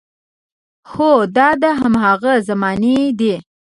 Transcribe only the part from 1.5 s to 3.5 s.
د هماغې زمانې دی.